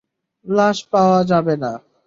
[0.45, 1.71] লাশ পাওয়া যাবে না।